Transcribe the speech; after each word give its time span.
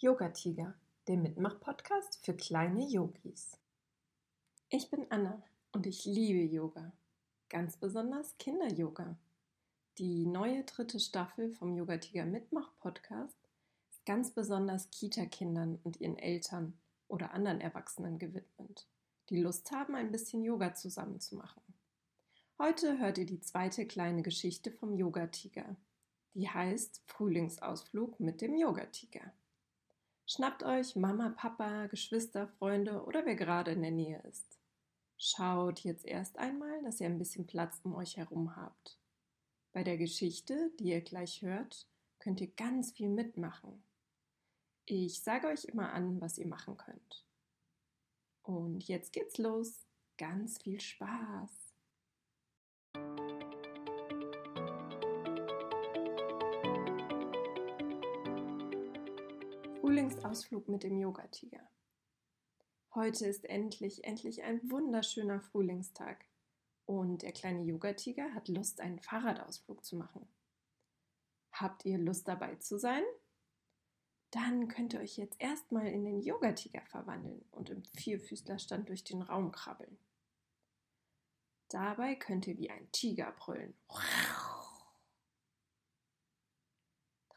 Yoga 0.00 0.28
Tiger, 0.28 0.74
der 1.08 1.16
Mitmach-Podcast 1.16 2.24
für 2.24 2.32
kleine 2.32 2.86
Yogis. 2.86 3.58
Ich 4.68 4.90
bin 4.90 5.10
Anna 5.10 5.42
und 5.72 5.88
ich 5.88 6.04
liebe 6.04 6.54
Yoga, 6.54 6.92
ganz 7.48 7.76
besonders 7.76 8.38
Kinder-Yoga. 8.38 9.18
Die 9.98 10.24
neue 10.24 10.62
dritte 10.62 11.00
Staffel 11.00 11.50
vom 11.50 11.76
Yoga 11.76 11.96
Tiger 11.96 12.26
Mitmach-Podcast 12.26 13.34
ist 13.90 14.06
ganz 14.06 14.30
besonders 14.30 14.88
Kita-Kindern 14.90 15.80
und 15.82 16.00
ihren 16.00 16.16
Eltern 16.16 16.78
oder 17.08 17.34
anderen 17.34 17.60
Erwachsenen 17.60 18.20
gewidmet, 18.20 18.86
die 19.30 19.42
Lust 19.42 19.72
haben, 19.72 19.96
ein 19.96 20.12
bisschen 20.12 20.44
Yoga 20.44 20.74
zusammen 20.74 21.18
zu 21.18 21.34
machen. 21.34 21.60
Heute 22.56 23.00
hört 23.00 23.18
ihr 23.18 23.26
die 23.26 23.40
zweite 23.40 23.84
kleine 23.84 24.22
Geschichte 24.22 24.70
vom 24.70 24.94
Yoga 24.94 25.26
Tiger. 25.26 25.74
Die 26.34 26.48
heißt 26.48 27.02
Frühlingsausflug 27.06 28.20
mit 28.20 28.40
dem 28.42 28.56
Yoga 28.56 28.86
Tiger. 28.86 29.32
Schnappt 30.30 30.62
euch 30.62 30.94
Mama, 30.94 31.30
Papa, 31.30 31.86
Geschwister, 31.86 32.48
Freunde 32.48 33.02
oder 33.04 33.24
wer 33.24 33.34
gerade 33.34 33.70
in 33.70 33.80
der 33.80 33.90
Nähe 33.90 34.20
ist. 34.28 34.58
Schaut 35.16 35.80
jetzt 35.80 36.04
erst 36.04 36.38
einmal, 36.38 36.82
dass 36.82 37.00
ihr 37.00 37.06
ein 37.06 37.16
bisschen 37.16 37.46
Platz 37.46 37.80
um 37.82 37.94
euch 37.94 38.18
herum 38.18 38.54
habt. 38.54 38.98
Bei 39.72 39.82
der 39.82 39.96
Geschichte, 39.96 40.70
die 40.78 40.90
ihr 40.90 41.00
gleich 41.00 41.40
hört, 41.40 41.88
könnt 42.18 42.42
ihr 42.42 42.48
ganz 42.48 42.92
viel 42.92 43.08
mitmachen. 43.08 43.82
Ich 44.84 45.22
sage 45.22 45.46
euch 45.46 45.64
immer 45.64 45.94
an, 45.94 46.20
was 46.20 46.36
ihr 46.36 46.46
machen 46.46 46.76
könnt. 46.76 47.24
Und 48.42 48.86
jetzt 48.86 49.14
geht's 49.14 49.38
los. 49.38 49.86
Ganz 50.18 50.60
viel 50.60 50.78
Spaß. 50.78 51.67
Frühlingsausflug 59.88 60.68
mit 60.68 60.82
dem 60.82 60.98
Yogatiger. 60.98 61.66
Heute 62.94 63.26
ist 63.26 63.46
endlich, 63.46 64.04
endlich 64.04 64.42
ein 64.42 64.70
wunderschöner 64.70 65.40
Frühlingstag 65.40 66.26
und 66.84 67.22
der 67.22 67.32
kleine 67.32 67.62
Yogatiger 67.62 68.34
hat 68.34 68.48
Lust, 68.48 68.82
einen 68.82 68.98
Fahrradausflug 68.98 69.82
zu 69.82 69.96
machen. 69.96 70.28
Habt 71.52 71.86
ihr 71.86 71.96
Lust 71.96 72.28
dabei 72.28 72.56
zu 72.56 72.78
sein? 72.78 73.02
Dann 74.30 74.68
könnt 74.68 74.92
ihr 74.92 75.00
euch 75.00 75.16
jetzt 75.16 75.40
erstmal 75.40 75.86
in 75.86 76.04
den 76.04 76.20
Yogatiger 76.20 76.82
verwandeln 76.84 77.42
und 77.50 77.70
im 77.70 77.82
Vierfüßlerstand 77.96 78.90
durch 78.90 79.04
den 79.04 79.22
Raum 79.22 79.52
krabbeln. 79.52 79.98
Dabei 81.70 82.14
könnt 82.14 82.46
ihr 82.46 82.58
wie 82.58 82.68
ein 82.68 82.92
Tiger 82.92 83.32
brüllen. 83.32 83.72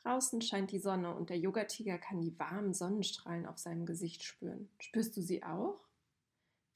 Draußen 0.04 0.42
scheint 0.42 0.72
die 0.72 0.80
Sonne 0.80 1.14
und 1.16 1.30
der 1.30 1.38
Yogatiger 1.38 1.98
kann 1.98 2.22
die 2.22 2.38
warmen 2.40 2.74
Sonnenstrahlen 2.74 3.46
auf 3.46 3.60
seinem 3.60 3.86
Gesicht 3.86 4.24
spüren. 4.24 4.70
Spürst 4.80 5.16
du 5.16 5.22
sie 5.22 5.44
auch? 5.44 5.80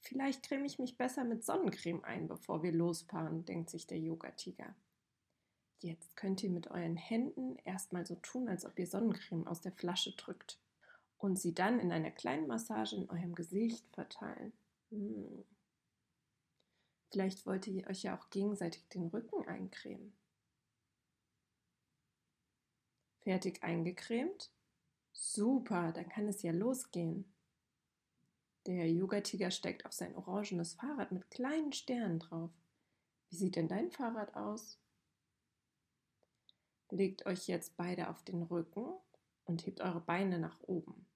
Vielleicht 0.00 0.44
creme 0.44 0.64
ich 0.64 0.78
mich 0.78 0.96
besser 0.96 1.24
mit 1.24 1.44
Sonnencreme 1.44 2.04
ein, 2.04 2.28
bevor 2.28 2.62
wir 2.62 2.72
losfahren, 2.72 3.44
denkt 3.44 3.70
sich 3.70 3.88
der 3.88 3.98
Yogatiger. 3.98 4.76
Jetzt 5.80 6.16
könnt 6.16 6.42
ihr 6.44 6.50
mit 6.50 6.70
euren 6.70 6.96
Händen 6.96 7.56
erstmal 7.64 8.06
so 8.06 8.14
tun, 8.16 8.48
als 8.48 8.64
ob 8.64 8.78
ihr 8.78 8.86
Sonnencreme 8.86 9.46
aus 9.48 9.60
der 9.60 9.72
Flasche 9.72 10.12
drückt 10.12 10.60
und 11.18 11.38
sie 11.38 11.54
dann 11.54 11.80
in 11.80 11.90
einer 11.90 12.12
kleinen 12.12 12.46
Massage 12.46 12.94
in 12.96 13.10
eurem 13.10 13.34
Gesicht 13.34 13.84
verteilen. 13.92 14.52
Hm. 14.90 15.44
Vielleicht 17.10 17.46
wollt 17.46 17.66
ihr 17.66 17.86
euch 17.88 18.02
ja 18.02 18.16
auch 18.16 18.30
gegenseitig 18.30 18.88
den 18.88 19.06
Rücken 19.08 19.46
eincremen. 19.48 20.12
Fertig 23.26 23.64
eingecremt? 23.64 24.52
Super, 25.12 25.90
dann 25.90 26.08
kann 26.08 26.28
es 26.28 26.42
ja 26.42 26.52
losgehen. 26.52 27.24
Der 28.66 28.88
Yoga-Tiger 28.88 29.50
steigt 29.50 29.84
auf 29.84 29.92
sein 29.92 30.14
orangenes 30.14 30.74
Fahrrad 30.74 31.10
mit 31.10 31.28
kleinen 31.32 31.72
Sternen 31.72 32.20
drauf. 32.20 32.52
Wie 33.28 33.34
sieht 33.34 33.56
denn 33.56 33.66
dein 33.66 33.90
Fahrrad 33.90 34.36
aus? 34.36 34.78
Legt 36.90 37.26
euch 37.26 37.48
jetzt 37.48 37.76
beide 37.76 38.10
auf 38.10 38.22
den 38.22 38.44
Rücken 38.44 38.94
und 39.44 39.66
hebt 39.66 39.80
eure 39.80 40.00
Beine 40.00 40.38
nach 40.38 40.60
oben. 40.60 41.08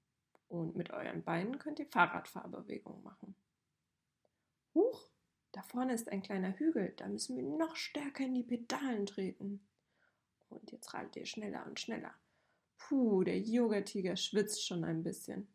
Und 0.49 0.75
mit 0.75 0.91
euren 0.91 1.22
Beinen 1.22 1.60
könnt 1.60 1.78
ihr 1.78 1.87
Fahrradfahrbewegungen 1.87 3.04
machen. 3.04 3.37
Huch, 4.75 5.09
da 5.53 5.62
vorne 5.62 5.94
ist 5.94 6.09
ein 6.09 6.22
kleiner 6.22 6.59
Hügel, 6.59 6.93
da 6.97 7.06
müssen 7.06 7.37
wir 7.37 7.44
noch 7.44 7.76
stärker 7.76 8.25
in 8.25 8.34
die 8.34 8.43
Pedalen 8.43 9.06
treten. 9.06 9.65
Und 10.50 10.71
jetzt 10.72 10.93
radelt 10.93 11.16
ihr 11.16 11.27
schneller 11.27 11.65
und 11.66 11.81
schneller. 11.81 12.15
Puh, 12.77 13.25
der 13.25 13.38
Yoga-Tiger 13.38 14.16
schwitzt 14.16 14.66
schon 14.66 14.84
ein 14.84 15.03
bisschen. 15.03 15.49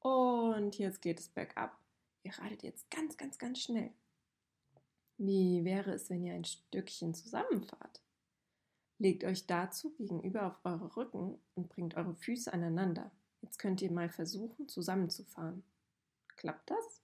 Und 0.00 0.78
jetzt 0.78 1.00
geht 1.00 1.20
es 1.20 1.28
bergab. 1.28 1.78
Ihr 2.22 2.38
radet 2.38 2.62
jetzt 2.62 2.90
ganz, 2.90 3.16
ganz, 3.16 3.38
ganz 3.38 3.60
schnell. 3.60 3.92
Wie 5.18 5.64
wäre 5.64 5.92
es, 5.92 6.10
wenn 6.10 6.24
ihr 6.24 6.34
ein 6.34 6.44
Stückchen 6.44 7.14
zusammenfahrt? 7.14 8.00
Legt 8.98 9.24
euch 9.24 9.46
dazu 9.46 9.90
gegenüber 9.96 10.46
auf 10.46 10.58
eure 10.64 10.96
Rücken 10.96 11.38
und 11.54 11.68
bringt 11.68 11.96
eure 11.96 12.14
Füße 12.14 12.52
aneinander. 12.52 13.10
Jetzt 13.40 13.58
könnt 13.58 13.82
ihr 13.82 13.90
mal 13.90 14.08
versuchen, 14.08 14.68
zusammenzufahren. 14.68 15.64
Klappt 16.36 16.70
das? 16.70 17.02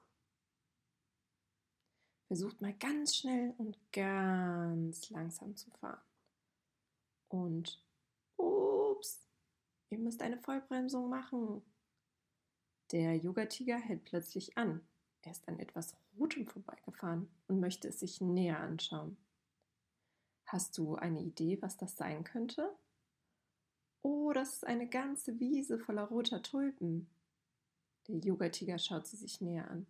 Versucht 2.28 2.60
mal 2.60 2.74
ganz 2.74 3.16
schnell 3.16 3.54
und 3.58 3.76
ganz 3.92 5.10
langsam 5.10 5.56
zu 5.56 5.70
fahren. 5.70 6.00
Und 7.28 7.82
ups, 8.36 9.26
ihr 9.90 9.98
müsst 9.98 10.22
eine 10.22 10.38
Vollbremsung 10.38 11.08
machen. 11.08 11.62
Der 12.90 13.16
Yoga-Tiger 13.16 13.76
hält 13.76 14.04
plötzlich 14.04 14.56
an. 14.56 14.80
Er 15.22 15.32
ist 15.32 15.46
an 15.46 15.58
etwas 15.58 15.94
Rotem 16.18 16.46
vorbeigefahren 16.46 17.28
und 17.48 17.60
möchte 17.60 17.88
es 17.88 18.00
sich 18.00 18.20
näher 18.20 18.60
anschauen. 18.60 19.16
Hast 20.46 20.78
du 20.78 20.94
eine 20.94 21.20
Idee, 21.20 21.60
was 21.60 21.76
das 21.76 21.96
sein 21.96 22.24
könnte? 22.24 22.74
Oh, 24.00 24.32
das 24.32 24.54
ist 24.54 24.66
eine 24.66 24.88
ganze 24.88 25.38
Wiese 25.38 25.78
voller 25.78 26.04
roter 26.04 26.42
Tulpen. 26.42 27.10
Der 28.06 28.16
Yoga-Tiger 28.16 28.78
schaut 28.78 29.06
sie 29.06 29.16
sich 29.16 29.42
näher 29.42 29.70
an. 29.70 29.86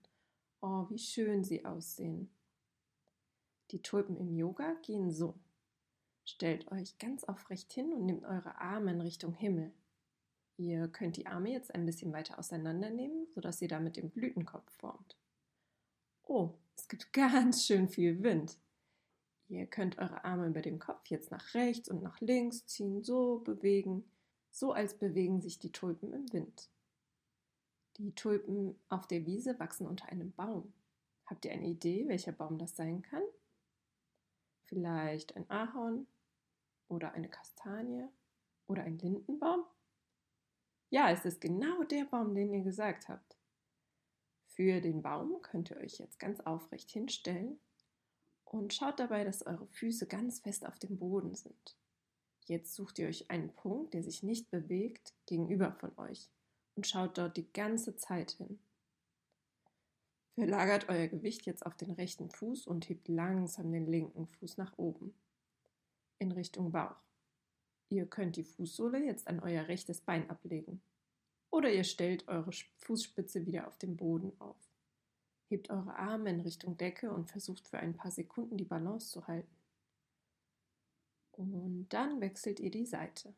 Oh, 0.60 0.86
wie 0.90 0.98
schön 0.98 1.44
sie 1.44 1.64
aussehen. 1.64 2.28
Die 3.70 3.80
Tulpen 3.80 4.16
im 4.16 4.34
Yoga 4.34 4.74
gehen 4.82 5.12
so. 5.12 5.34
Stellt 6.28 6.70
euch 6.70 6.98
ganz 6.98 7.24
aufrecht 7.24 7.72
hin 7.72 7.90
und 7.90 8.04
nehmt 8.04 8.26
eure 8.26 8.60
Arme 8.60 8.90
in 8.90 9.00
Richtung 9.00 9.32
Himmel. 9.32 9.72
Ihr 10.58 10.86
könnt 10.88 11.16
die 11.16 11.26
Arme 11.26 11.50
jetzt 11.50 11.74
ein 11.74 11.86
bisschen 11.86 12.12
weiter 12.12 12.38
auseinandernehmen, 12.38 13.26
sodass 13.30 13.62
ihr 13.62 13.68
damit 13.68 13.96
den 13.96 14.10
Blütenkopf 14.10 14.70
formt. 14.72 15.16
Oh, 16.24 16.50
es 16.76 16.86
gibt 16.86 17.12
ganz 17.14 17.64
schön 17.64 17.88
viel 17.88 18.22
Wind. 18.22 18.58
Ihr 19.48 19.66
könnt 19.66 19.96
eure 19.98 20.22
Arme 20.24 20.48
über 20.48 20.60
dem 20.60 20.78
Kopf 20.78 21.06
jetzt 21.06 21.30
nach 21.30 21.54
rechts 21.54 21.88
und 21.88 22.02
nach 22.02 22.20
links 22.20 22.66
ziehen, 22.66 23.02
so 23.02 23.38
bewegen, 23.38 24.04
so 24.50 24.72
als 24.72 24.98
bewegen 24.98 25.40
sich 25.40 25.58
die 25.58 25.72
Tulpen 25.72 26.12
im 26.12 26.30
Wind. 26.34 26.68
Die 27.96 28.14
Tulpen 28.14 28.78
auf 28.90 29.06
der 29.06 29.24
Wiese 29.24 29.58
wachsen 29.58 29.86
unter 29.86 30.10
einem 30.10 30.32
Baum. 30.32 30.74
Habt 31.24 31.46
ihr 31.46 31.52
eine 31.52 31.68
Idee, 31.68 32.06
welcher 32.06 32.32
Baum 32.32 32.58
das 32.58 32.76
sein 32.76 33.00
kann? 33.00 33.22
Vielleicht 34.66 35.34
ein 35.34 35.48
Ahorn, 35.48 36.06
oder 36.88 37.12
eine 37.12 37.28
Kastanie 37.28 38.08
oder 38.66 38.82
ein 38.82 38.98
Lindenbaum? 38.98 39.64
Ja, 40.90 41.10
es 41.10 41.24
ist 41.24 41.40
genau 41.40 41.82
der 41.84 42.04
Baum, 42.04 42.34
den 42.34 42.52
ihr 42.52 42.62
gesagt 42.62 43.08
habt. 43.08 43.36
Für 44.46 44.80
den 44.80 45.02
Baum 45.02 45.40
könnt 45.42 45.70
ihr 45.70 45.76
euch 45.76 45.98
jetzt 45.98 46.18
ganz 46.18 46.40
aufrecht 46.40 46.90
hinstellen 46.90 47.60
und 48.44 48.72
schaut 48.72 48.98
dabei, 48.98 49.24
dass 49.24 49.46
eure 49.46 49.66
Füße 49.66 50.06
ganz 50.06 50.40
fest 50.40 50.66
auf 50.66 50.78
dem 50.78 50.98
Boden 50.98 51.34
sind. 51.34 51.76
Jetzt 52.46 52.74
sucht 52.74 52.98
ihr 52.98 53.08
euch 53.08 53.30
einen 53.30 53.54
Punkt, 53.54 53.92
der 53.92 54.02
sich 54.02 54.22
nicht 54.22 54.50
bewegt, 54.50 55.14
gegenüber 55.26 55.72
von 55.72 55.96
euch 55.98 56.30
und 56.74 56.86
schaut 56.86 57.18
dort 57.18 57.36
die 57.36 57.52
ganze 57.52 57.96
Zeit 57.96 58.32
hin. 58.32 58.58
Verlagert 60.34 60.88
euer 60.88 61.08
Gewicht 61.08 61.44
jetzt 61.46 61.66
auf 61.66 61.76
den 61.76 61.90
rechten 61.90 62.30
Fuß 62.30 62.66
und 62.66 62.88
hebt 62.88 63.08
langsam 63.08 63.70
den 63.72 63.86
linken 63.86 64.26
Fuß 64.26 64.56
nach 64.56 64.78
oben 64.78 65.14
in 66.18 66.32
Richtung 66.32 66.72
Bauch. 66.72 66.96
Ihr 67.90 68.06
könnt 68.06 68.36
die 68.36 68.44
Fußsohle 68.44 69.04
jetzt 69.04 69.28
an 69.28 69.40
euer 69.40 69.66
rechtes 69.68 70.00
Bein 70.00 70.28
ablegen. 70.28 70.82
Oder 71.50 71.72
ihr 71.72 71.84
stellt 71.84 72.28
eure 72.28 72.52
Fußspitze 72.78 73.46
wieder 73.46 73.66
auf 73.66 73.78
dem 73.78 73.96
Boden 73.96 74.32
auf. 74.40 74.56
Hebt 75.48 75.70
eure 75.70 75.96
Arme 75.96 76.30
in 76.30 76.40
Richtung 76.40 76.76
Decke 76.76 77.10
und 77.10 77.30
versucht 77.30 77.66
für 77.66 77.78
ein 77.78 77.96
paar 77.96 78.10
Sekunden 78.10 78.58
die 78.58 78.64
Balance 78.64 79.10
zu 79.10 79.26
halten. 79.26 79.56
Und 81.32 81.88
dann 81.88 82.20
wechselt 82.20 82.60
ihr 82.60 82.70
die 82.70 82.84
Seite. 82.84 83.32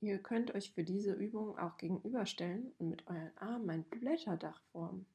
Ihr 0.00 0.18
könnt 0.18 0.54
euch 0.54 0.72
für 0.72 0.84
diese 0.84 1.12
Übung 1.12 1.58
auch 1.58 1.76
gegenüberstellen 1.78 2.72
und 2.78 2.90
mit 2.90 3.06
euren 3.06 3.36
Armen 3.38 3.70
ein 3.70 3.84
Blätterdach 3.84 4.60
formen. 4.72 5.06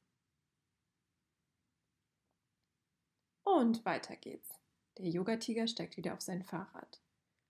Und 3.58 3.84
weiter 3.84 4.14
geht's. 4.14 4.54
Der 4.98 5.08
Yogatiger 5.08 5.66
steigt 5.66 5.96
wieder 5.96 6.14
auf 6.14 6.20
sein 6.20 6.44
Fahrrad. 6.44 7.00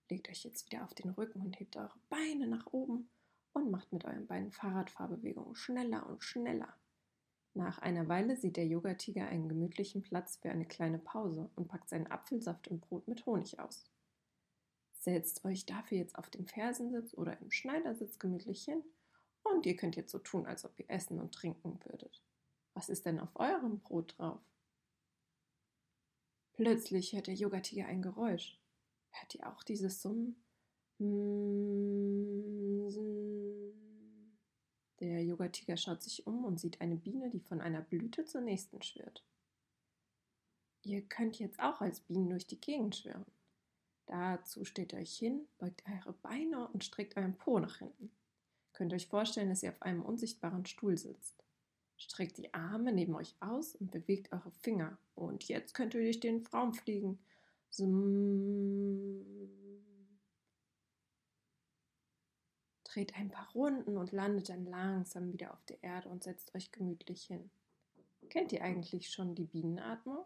Legt 0.09 0.31
euch 0.31 0.43
jetzt 0.43 0.65
wieder 0.65 0.83
auf 0.83 0.95
den 0.95 1.11
Rücken 1.11 1.43
und 1.43 1.61
hebt 1.61 1.77
eure 1.77 1.99
Beine 2.09 2.47
nach 2.47 2.67
oben 2.73 3.11
und 3.53 3.71
macht 3.71 3.93
mit 3.93 4.07
euren 4.07 4.27
Beinen 4.27 4.51
Fahrradfahrbewegungen 4.51 5.55
schneller 5.55 6.09
und 6.09 6.25
schneller. 6.25 6.73
Nach 7.53 7.81
einer 7.81 8.09
Weile 8.09 8.39
sieht 8.39 8.57
der 8.57 8.67
Yogatiger 8.67 9.27
einen 9.27 9.51
gemütlichen 9.51 10.01
Platz 10.01 10.39
für 10.39 10.49
eine 10.49 10.65
kleine 10.65 10.99
Pause 10.99 11.51
und 11.57 11.69
packt 11.69 11.91
seinen 11.91 12.07
Apfelsaft 12.07 12.69
im 12.69 12.81
Brot 12.81 13.07
mit 13.07 13.27
Honig 13.27 13.61
aus. 13.61 13.85
Setzt 15.01 15.45
euch 15.45 15.67
dafür 15.67 15.99
jetzt 15.99 16.17
auf 16.17 16.31
den 16.31 16.47
Fersensitz 16.47 17.13
oder 17.13 17.39
im 17.39 17.51
Schneidersitz 17.51 18.19
gemütlich 18.19 18.65
hin 18.65 18.83
und 19.43 19.67
ihr 19.67 19.77
könnt 19.77 19.97
jetzt 19.97 20.13
so 20.13 20.21
tun, 20.21 20.47
als 20.47 20.65
ob 20.65 20.73
ihr 20.81 20.89
essen 20.89 21.21
und 21.21 21.35
trinken 21.35 21.79
würdet. 21.85 22.23
Was 22.73 22.89
ist 22.89 23.05
denn 23.05 23.21
auf 23.21 23.37
eurem 23.37 23.81
Brot 23.81 24.15
drauf? 24.17 24.41
Plötzlich 26.59 27.13
hört 27.13 27.29
der 27.29 27.37
Yogatiger 27.37 27.87
ein 27.87 28.03
Geräusch. 28.03 28.59
Hört 29.11 29.33
ihr 29.37 29.49
auch 29.49 29.63
dieses 29.63 30.03
Summen? 30.03 30.35
Der 34.99 35.23
Yogatiger 35.23 35.77
schaut 35.77 36.03
sich 36.03 36.27
um 36.27 36.45
und 36.45 36.59
sieht 36.59 36.81
eine 36.81 36.97
Biene, 36.97 37.31
die 37.31 37.39
von 37.39 37.61
einer 37.61 37.81
Blüte 37.81 38.25
zur 38.25 38.41
nächsten 38.41 38.83
schwirrt. 38.83 39.25
Ihr 40.83 41.03
könnt 41.03 41.39
jetzt 41.39 41.61
auch 41.61 41.81
als 41.81 42.01
Bienen 42.01 42.31
durch 42.31 42.49
die 42.49 42.61
Gegend 42.61 42.97
schwirren. 42.97 43.27
Dazu 44.07 44.65
steht 44.65 44.95
euch 44.95 45.17
hin, 45.17 45.47
beugt 45.59 45.85
eure 45.87 46.13
Beine 46.13 46.67
und 46.71 46.83
streckt 46.83 47.17
euren 47.17 47.39
Po 47.39 47.61
nach 47.61 47.77
hinten. 47.77 48.11
Könnt 48.73 48.93
euch 48.93 49.07
vorstellen, 49.07 49.51
dass 49.51 49.63
ihr 49.63 49.71
auf 49.71 49.83
einem 49.83 50.03
unsichtbaren 50.03 50.67
Stuhl 50.67 50.99
sitzt. 50.99 51.38
Streckt 51.99 52.39
die 52.39 52.55
Arme 52.55 52.93
neben 52.93 53.17
euch 53.17 53.35
aus 53.41 53.75
und 53.75 53.91
bewegt 53.91 54.33
eure 54.33 54.53
Finger. 54.53 54.97
Und 55.17 55.49
jetzt 55.49 55.75
könnt 55.75 55.95
ihr 55.95 56.01
durch 56.01 56.21
den 56.21 56.47
Raum 56.47 56.73
fliegen. 56.73 57.19
Dreht 62.85 63.17
ein 63.17 63.31
paar 63.31 63.51
Runden 63.53 63.97
und 63.97 64.13
landet 64.13 64.49
dann 64.49 64.65
langsam 64.65 65.33
wieder 65.33 65.53
auf 65.53 65.65
der 65.65 65.83
Erde 65.83 66.09
und 66.09 66.23
setzt 66.23 66.55
euch 66.55 66.71
gemütlich 66.71 67.25
hin. 67.25 67.51
Kennt 68.31 68.53
ihr 68.53 68.63
eigentlich 68.63 69.11
schon 69.11 69.35
die 69.35 69.47
Bienenatmung? 69.47 70.25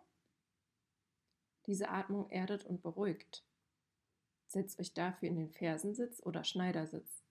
Diese 1.66 1.88
Atmung 1.88 2.28
erdet 2.30 2.66
und 2.66 2.82
beruhigt. 2.82 3.44
Setzt 4.46 4.78
euch 4.78 4.92
dafür 4.92 5.28
in 5.28 5.36
den 5.36 5.50
Fersensitz 5.50 6.20
oder 6.22 6.44
Schneidersitz 6.44 7.22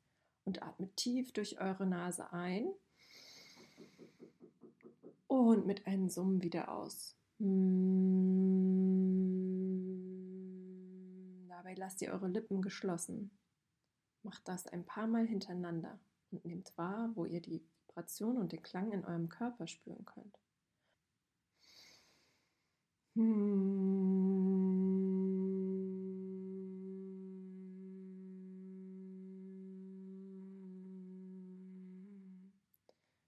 und 0.45 0.63
atmet 0.63 0.97
tief 0.97 1.31
durch 1.31 1.61
eure 1.61 1.85
Nase 1.85 2.33
ein 2.33 2.73
und 5.31 5.65
mit 5.65 5.87
einem 5.87 6.09
Summen 6.09 6.43
wieder 6.43 6.73
aus. 6.73 7.15
Dabei 11.47 11.73
lasst 11.75 12.01
ihr 12.01 12.11
eure 12.11 12.27
Lippen 12.27 12.61
geschlossen. 12.61 13.31
Macht 14.23 14.45
das 14.49 14.67
ein 14.67 14.85
paar 14.85 15.07
Mal 15.07 15.25
hintereinander 15.25 16.01
und 16.31 16.43
nehmt 16.43 16.77
wahr, 16.77 17.11
wo 17.15 17.23
ihr 17.23 17.39
die 17.39 17.65
Vibration 17.87 18.37
und 18.37 18.51
den 18.51 18.61
Klang 18.61 18.91
in 18.91 19.05
eurem 19.05 19.29
Körper 19.29 19.67
spüren 19.67 20.03
könnt. 20.03 20.37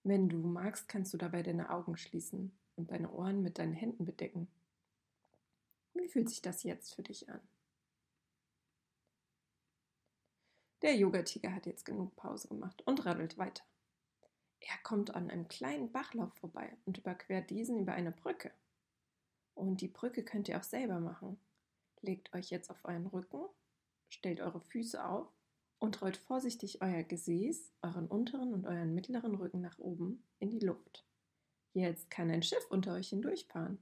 Wenn 0.03 0.27
du 0.27 0.37
magst, 0.37 0.89
kannst 0.89 1.13
du 1.13 1.17
dabei 1.17 1.43
deine 1.43 1.69
Augen 1.69 1.95
schließen 1.95 2.51
und 2.75 2.91
deine 2.91 3.09
Ohren 3.11 3.41
mit 3.41 3.57
deinen 3.57 3.73
Händen 3.73 4.05
bedecken. 4.05 4.47
Wie 5.93 6.09
fühlt 6.09 6.29
sich 6.29 6.41
das 6.41 6.63
jetzt 6.63 6.93
für 6.95 7.03
dich 7.03 7.29
an? 7.29 7.39
Der 10.81 10.97
Yogatiger 10.97 11.55
hat 11.55 11.65
jetzt 11.65 11.85
genug 11.85 12.13
Pause 12.17 12.49
gemacht 12.49 12.81
und 12.85 13.05
radelt 13.05 13.37
weiter. 13.37 13.63
Er 14.59 14.77
kommt 14.83 15.15
an 15.15 15.29
einem 15.29 15.47
kleinen 15.47 15.91
Bachlauf 15.91 16.33
vorbei 16.33 16.75
und 16.85 16.97
überquert 16.97 17.49
diesen 17.49 17.79
über 17.79 17.93
eine 17.93 18.11
Brücke. 18.11 18.51
Und 19.55 19.79
die 19.79 19.87
Brücke 19.87 20.23
könnt 20.23 20.49
ihr 20.49 20.57
auch 20.57 20.63
selber 20.63 20.99
machen. 20.99 21.39
Legt 22.01 22.33
euch 22.33 22.49
jetzt 22.49 22.69
auf 22.69 22.83
euren 22.83 23.07
Rücken, 23.07 23.45
stellt 24.09 24.41
eure 24.41 24.59
Füße 24.59 25.05
auf 25.05 25.29
und 25.83 26.01
rollt 26.01 26.15
vorsichtig 26.15 26.81
euer 26.81 27.03
Gesäß, 27.03 27.73
euren 27.81 28.07
unteren 28.07 28.53
und 28.53 28.65
euren 28.65 28.95
mittleren 28.95 29.35
Rücken 29.35 29.59
nach 29.59 29.77
oben 29.79 30.23
in 30.39 30.49
die 30.49 30.65
Luft. 30.65 31.05
Jetzt 31.73 32.09
kann 32.09 32.31
ein 32.31 32.41
Schiff 32.41 32.65
unter 32.69 32.93
euch 32.93 33.09
hindurchfahren. 33.09 33.77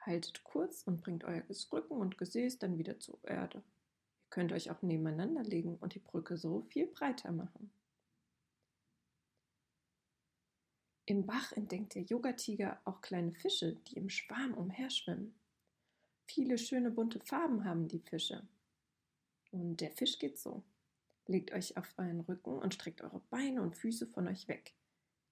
Haltet 0.00 0.42
kurz 0.42 0.84
und 0.84 1.02
bringt 1.02 1.24
euer 1.24 1.42
Rücken 1.70 1.98
und 1.98 2.16
Gesäß 2.16 2.60
dann 2.60 2.78
wieder 2.78 2.98
zur 2.98 3.22
Erde. 3.24 3.58
Ihr 3.58 4.30
könnt 4.30 4.52
euch 4.52 4.70
auch 4.70 4.80
nebeneinander 4.80 5.42
legen 5.42 5.76
und 5.76 5.94
die 5.94 5.98
Brücke 5.98 6.38
so 6.38 6.62
viel 6.70 6.86
breiter 6.86 7.30
machen. 7.30 7.70
Im 11.04 11.26
Bach 11.26 11.52
entdeckt 11.52 11.94
der 11.94 12.04
Yogatiger 12.04 12.80
auch 12.86 13.02
kleine 13.02 13.34
Fische, 13.34 13.74
die 13.74 13.96
im 13.96 14.08
Schwarm 14.08 14.54
umherschwimmen. 14.54 15.38
Viele 16.24 16.56
schöne 16.56 16.90
bunte 16.90 17.20
Farben 17.20 17.66
haben 17.66 17.86
die 17.86 18.00
Fische. 18.00 18.48
Und 19.50 19.82
der 19.82 19.90
Fisch 19.90 20.18
geht 20.18 20.38
so. 20.38 20.64
Legt 21.26 21.52
euch 21.52 21.76
auf 21.76 21.94
euren 21.98 22.20
Rücken 22.20 22.58
und 22.58 22.74
streckt 22.74 23.02
eure 23.02 23.20
Beine 23.30 23.62
und 23.62 23.76
Füße 23.76 24.06
von 24.08 24.26
euch 24.26 24.48
weg. 24.48 24.74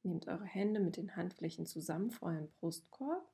Nehmt 0.02 0.28
eure 0.28 0.44
Hände 0.44 0.80
mit 0.80 0.96
den 0.96 1.16
Handflächen 1.16 1.66
zusammen 1.66 2.10
vor 2.10 2.28
eurem 2.28 2.50
Brustkorb. 2.52 3.28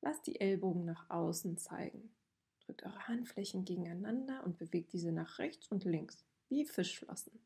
Lasst 0.00 0.26
die 0.26 0.40
Ellbogen 0.40 0.84
nach 0.84 1.08
außen 1.08 1.56
zeigen. 1.56 2.14
Drückt 2.60 2.82
eure 2.82 3.06
Handflächen 3.06 3.64
gegeneinander 3.64 4.42
und 4.44 4.58
bewegt 4.58 4.92
diese 4.92 5.12
nach 5.12 5.38
rechts 5.38 5.68
und 5.68 5.84
links, 5.84 6.26
wie 6.48 6.66
Fischflossen. 6.66 7.40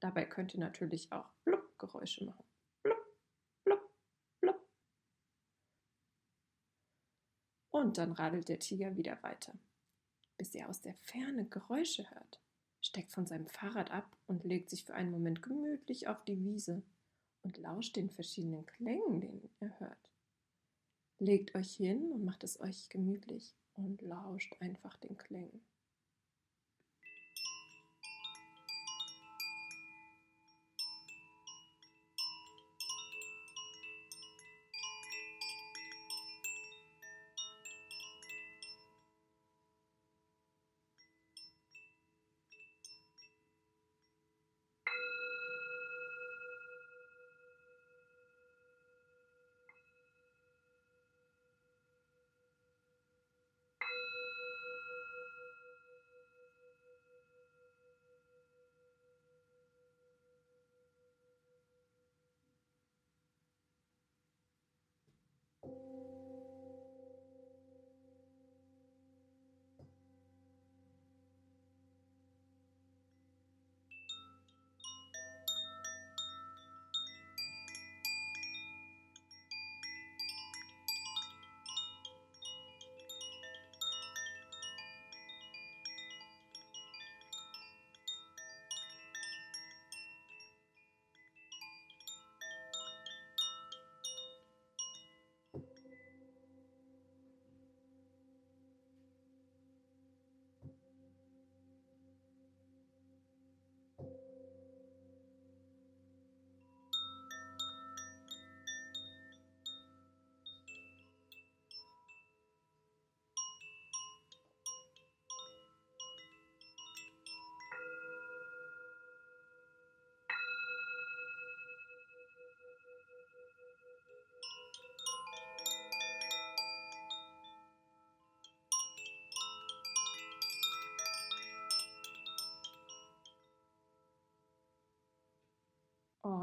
Dabei 0.00 0.24
könnt 0.24 0.54
ihr 0.54 0.60
natürlich 0.60 1.12
auch 1.12 1.28
Blub-Geräusche 1.44 2.24
machen. 2.24 2.44
Blub, 2.82 2.98
blub, 3.64 3.90
blub. 4.40 4.68
Und 7.70 7.98
dann 7.98 8.12
radelt 8.12 8.48
der 8.48 8.58
Tiger 8.58 8.96
wieder 8.96 9.22
weiter, 9.22 9.54
bis 10.38 10.54
ihr 10.54 10.68
aus 10.68 10.80
der 10.80 10.94
Ferne 10.94 11.44
Geräusche 11.44 12.10
hört 12.10 12.42
steigt 12.82 13.12
von 13.12 13.26
seinem 13.26 13.46
Fahrrad 13.46 13.90
ab 13.90 14.16
und 14.26 14.44
legt 14.44 14.68
sich 14.68 14.84
für 14.84 14.94
einen 14.94 15.10
Moment 15.10 15.42
gemütlich 15.42 16.08
auf 16.08 16.22
die 16.24 16.42
Wiese 16.44 16.82
und 17.42 17.56
lauscht 17.56 17.96
den 17.96 18.10
verschiedenen 18.10 18.66
Klängen, 18.66 19.20
den 19.20 19.48
er 19.60 19.80
hört. 19.80 20.10
Legt 21.18 21.54
euch 21.54 21.74
hin 21.74 22.12
und 22.12 22.24
macht 22.24 22.44
es 22.44 22.60
euch 22.60 22.88
gemütlich 22.88 23.54
und 23.74 24.02
lauscht 24.02 24.56
einfach 24.60 24.96
den 24.96 25.16
Klängen. 25.16 25.64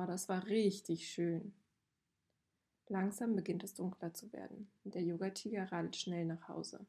Das 0.09 0.27
war 0.27 0.47
richtig 0.47 1.07
schön. 1.07 1.53
Langsam 2.87 3.35
beginnt 3.35 3.63
es 3.63 3.75
dunkler 3.75 4.11
zu 4.11 4.33
werden 4.33 4.67
und 4.83 4.95
der 4.95 5.03
Yogatiger 5.03 5.71
radelt 5.71 5.95
schnell 5.95 6.25
nach 6.25 6.47
Hause. 6.47 6.83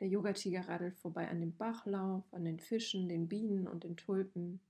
Der 0.00 0.08
Yogatiger 0.08 0.68
radelt 0.68 0.98
vorbei 0.98 1.28
an 1.28 1.40
dem 1.40 1.56
Bachlauf, 1.56 2.24
an 2.30 2.44
den 2.44 2.60
Fischen, 2.60 3.08
den 3.08 3.26
Bienen 3.26 3.66
und 3.66 3.84
den 3.84 3.96
Tulpen, 3.96 4.60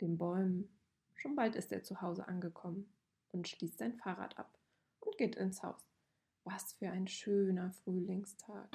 den 0.00 0.16
Bäumen. 0.16 0.68
Schon 1.14 1.34
bald 1.34 1.56
ist 1.56 1.72
er 1.72 1.82
zu 1.82 2.00
Hause 2.00 2.28
angekommen 2.28 2.88
und 3.32 3.48
schließt 3.48 3.78
sein 3.78 3.94
Fahrrad 3.94 4.38
ab 4.38 4.56
und 5.00 5.18
geht 5.18 5.34
ins 5.34 5.64
Haus. 5.64 5.84
Was 6.44 6.74
für 6.74 6.90
ein 6.90 7.08
schöner 7.08 7.72
Frühlingstag. 7.72 8.68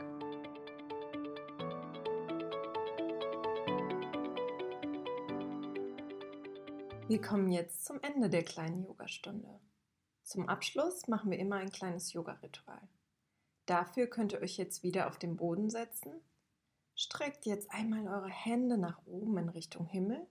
Wir 7.11 7.21
kommen 7.21 7.51
jetzt 7.51 7.83
zum 7.83 7.99
Ende 8.03 8.29
der 8.29 8.45
kleinen 8.45 8.85
Yogastunde. 8.85 9.59
Zum 10.23 10.47
Abschluss 10.47 11.09
machen 11.09 11.29
wir 11.29 11.39
immer 11.39 11.57
ein 11.57 11.69
kleines 11.69 12.13
Yoga-Ritual. 12.13 12.79
Dafür 13.65 14.07
könnt 14.07 14.31
ihr 14.31 14.39
euch 14.39 14.55
jetzt 14.55 14.81
wieder 14.81 15.09
auf 15.09 15.19
den 15.19 15.35
Boden 15.35 15.69
setzen. 15.69 16.13
Streckt 16.95 17.45
jetzt 17.45 17.69
einmal 17.69 18.07
eure 18.07 18.29
Hände 18.29 18.77
nach 18.77 19.05
oben 19.05 19.37
in 19.39 19.49
Richtung 19.49 19.87
Himmel 19.87 20.25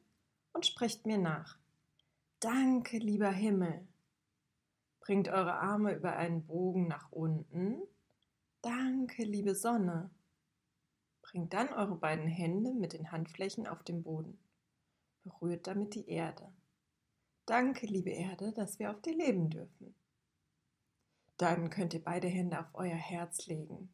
und 0.54 0.64
sprecht 0.64 1.04
mir 1.04 1.18
nach. 1.18 1.58
Danke, 2.38 2.96
lieber 2.96 3.30
Himmel. 3.30 3.87
Bringt 5.00 5.28
eure 5.28 5.56
Arme 5.56 5.92
über 5.92 6.16
einen 6.16 6.46
Bogen 6.46 6.88
nach 6.88 7.12
unten. 7.12 7.82
Danke, 8.62 9.25
liebe 9.25 9.54
Sonne. 9.54 10.08
Bringt 11.20 11.52
dann 11.52 11.68
eure 11.75 11.96
beiden 11.96 12.26
Hände 12.26 12.72
mit 12.72 12.94
den 12.94 13.12
Handflächen 13.12 13.66
auf 13.66 13.82
den 13.82 14.02
Boden. 14.02 14.38
Berührt 15.25 15.66
damit 15.66 15.94
die 15.94 16.08
Erde. 16.08 16.50
Danke, 17.50 17.87
liebe 17.87 18.11
Erde, 18.11 18.52
dass 18.52 18.78
wir 18.78 18.92
auf 18.92 19.02
dir 19.02 19.12
leben 19.12 19.50
dürfen. 19.50 19.97
Dann 21.37 21.69
könnt 21.69 21.92
ihr 21.95 22.04
beide 22.04 22.28
Hände 22.28 22.61
auf 22.61 22.69
euer 22.75 22.95
Herz 22.95 23.49
legen. 23.49 23.90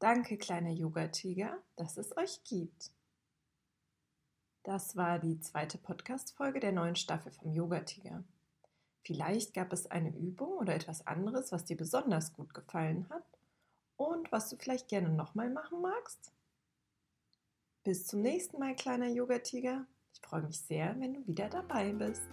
Danke, 0.00 0.36
kleiner 0.36 0.68
Yoga-Tiger, 0.68 1.56
dass 1.76 1.96
es 1.96 2.14
euch 2.14 2.44
gibt. 2.44 2.90
Das 4.64 4.96
war 4.96 5.18
die 5.18 5.40
zweite 5.40 5.78
Podcast-Folge 5.78 6.60
der 6.60 6.72
neuen 6.72 6.96
Staffel 6.96 7.32
vom 7.32 7.54
Yoga-Tiger. 7.54 8.22
Vielleicht 9.02 9.54
gab 9.54 9.72
es 9.72 9.90
eine 9.90 10.14
Übung 10.14 10.58
oder 10.58 10.74
etwas 10.74 11.06
anderes, 11.06 11.52
was 11.52 11.64
dir 11.64 11.78
besonders 11.78 12.34
gut 12.34 12.52
gefallen 12.52 13.08
hat 13.08 13.24
und 13.96 14.30
was 14.30 14.50
du 14.50 14.56
vielleicht 14.58 14.88
gerne 14.88 15.08
nochmal 15.08 15.48
machen 15.48 15.80
magst. 15.80 16.32
Bis 17.82 18.06
zum 18.06 18.20
nächsten 18.20 18.58
Mal, 18.58 18.76
kleiner 18.76 19.08
Yoga-Tiger. 19.08 19.86
Ich 20.16 20.26
freue 20.26 20.42
mich 20.42 20.58
sehr, 20.58 20.98
wenn 20.98 21.12
du 21.12 21.26
wieder 21.26 21.50
dabei 21.50 21.92
bist. 21.92 22.30